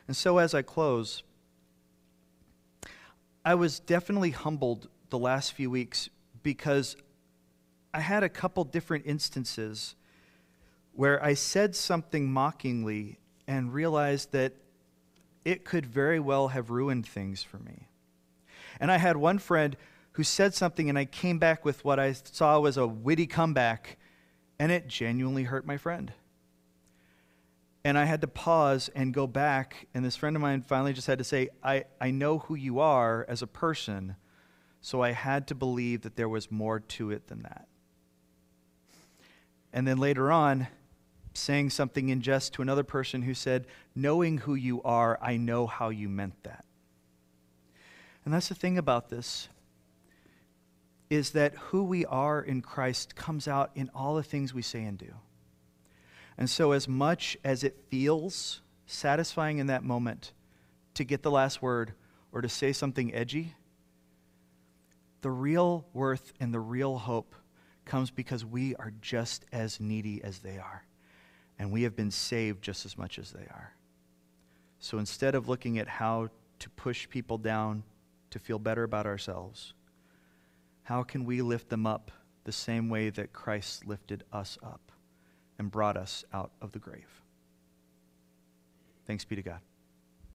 And 0.08 0.16
so, 0.16 0.38
as 0.38 0.54
I 0.54 0.62
close, 0.62 1.22
I 3.44 3.56
was 3.56 3.78
definitely 3.78 4.30
humbled 4.30 4.88
the 5.10 5.18
last 5.18 5.52
few 5.52 5.68
weeks 5.68 6.08
because 6.42 6.96
I 7.92 8.00
had 8.00 8.22
a 8.22 8.30
couple 8.30 8.64
different 8.64 9.04
instances 9.04 9.96
where 10.94 11.22
I 11.22 11.34
said 11.34 11.76
something 11.76 12.32
mockingly 12.32 13.18
and 13.46 13.74
realized 13.74 14.32
that 14.32 14.54
it 15.44 15.64
could 15.64 15.86
very 15.86 16.20
well 16.20 16.48
have 16.48 16.70
ruined 16.70 17.06
things 17.06 17.42
for 17.42 17.58
me. 17.58 17.88
And 18.80 18.90
I 18.90 18.98
had 18.98 19.16
one 19.16 19.38
friend 19.38 19.76
who 20.12 20.22
said 20.22 20.54
something, 20.54 20.88
and 20.88 20.98
I 20.98 21.04
came 21.04 21.38
back 21.38 21.64
with 21.64 21.84
what 21.84 21.98
I 21.98 22.12
saw 22.12 22.60
was 22.60 22.76
a 22.76 22.86
witty 22.86 23.26
comeback, 23.26 23.98
and 24.58 24.70
it 24.70 24.86
genuinely 24.86 25.44
hurt 25.44 25.66
my 25.66 25.76
friend. 25.76 26.12
And 27.84 27.98
I 27.98 28.04
had 28.04 28.20
to 28.20 28.28
pause 28.28 28.90
and 28.94 29.12
go 29.12 29.26
back. 29.26 29.88
And 29.92 30.04
this 30.04 30.16
friend 30.16 30.36
of 30.36 30.42
mine 30.42 30.62
finally 30.62 30.92
just 30.92 31.06
had 31.06 31.18
to 31.18 31.24
say, 31.24 31.48
I, 31.64 31.84
I 32.00 32.12
know 32.12 32.38
who 32.38 32.54
you 32.54 32.78
are 32.78 33.26
as 33.28 33.42
a 33.42 33.46
person. 33.46 34.16
So 34.80 35.00
I 35.00 35.12
had 35.12 35.48
to 35.48 35.54
believe 35.54 36.02
that 36.02 36.16
there 36.16 36.28
was 36.28 36.50
more 36.50 36.78
to 36.80 37.10
it 37.10 37.26
than 37.26 37.42
that. 37.42 37.66
And 39.72 39.88
then 39.88 39.98
later 39.98 40.30
on, 40.30 40.68
saying 41.34 41.70
something 41.70 42.08
in 42.08 42.20
jest 42.20 42.52
to 42.54 42.62
another 42.62 42.84
person 42.84 43.22
who 43.22 43.34
said, 43.34 43.66
Knowing 43.94 44.38
who 44.38 44.54
you 44.54 44.82
are, 44.82 45.18
I 45.20 45.36
know 45.36 45.66
how 45.66 45.88
you 45.88 46.08
meant 46.08 46.42
that. 46.44 46.64
And 48.24 48.32
that's 48.32 48.48
the 48.48 48.54
thing 48.54 48.78
about 48.78 49.08
this 49.08 49.48
is 51.10 51.30
that 51.30 51.54
who 51.54 51.82
we 51.82 52.06
are 52.06 52.40
in 52.40 52.62
Christ 52.62 53.14
comes 53.14 53.46
out 53.46 53.70
in 53.74 53.90
all 53.94 54.14
the 54.14 54.22
things 54.22 54.54
we 54.54 54.62
say 54.62 54.82
and 54.84 54.96
do. 54.96 55.14
And 56.38 56.48
so, 56.48 56.72
as 56.72 56.88
much 56.88 57.36
as 57.44 57.64
it 57.64 57.76
feels 57.90 58.62
satisfying 58.86 59.58
in 59.58 59.66
that 59.66 59.84
moment 59.84 60.32
to 60.94 61.04
get 61.04 61.22
the 61.22 61.30
last 61.30 61.60
word 61.60 61.92
or 62.32 62.40
to 62.40 62.48
say 62.48 62.72
something 62.72 63.14
edgy, 63.14 63.54
the 65.20 65.30
real 65.30 65.86
worth 65.92 66.32
and 66.40 66.52
the 66.52 66.60
real 66.60 66.96
hope 66.98 67.34
comes 67.84 68.10
because 68.10 68.44
we 68.44 68.74
are 68.76 68.92
just 69.00 69.44
as 69.52 69.80
needy 69.80 70.22
as 70.22 70.38
they 70.38 70.58
are. 70.58 70.84
And 71.58 71.70
we 71.70 71.82
have 71.82 71.94
been 71.94 72.10
saved 72.10 72.62
just 72.62 72.84
as 72.84 72.98
much 72.98 73.18
as 73.18 73.30
they 73.30 73.44
are. 73.44 73.74
So 74.78 74.98
instead 74.98 75.34
of 75.34 75.48
looking 75.48 75.78
at 75.78 75.86
how 75.86 76.28
to 76.58 76.70
push 76.70 77.08
people 77.08 77.38
down 77.38 77.84
to 78.30 78.38
feel 78.38 78.58
better 78.58 78.82
about 78.82 79.06
ourselves, 79.06 79.74
how 80.84 81.02
can 81.02 81.24
we 81.24 81.42
lift 81.42 81.68
them 81.68 81.86
up 81.86 82.10
the 82.44 82.52
same 82.52 82.88
way 82.88 83.10
that 83.10 83.32
Christ 83.32 83.86
lifted 83.86 84.24
us 84.32 84.58
up? 84.62 84.92
and 85.62 85.70
brought 85.70 85.96
us 85.96 86.24
out 86.32 86.50
of 86.60 86.72
the 86.72 86.78
grave. 86.80 87.22
Thanks 89.06 89.24
be 89.24 89.36
to 89.36 89.42
God. 89.42 89.60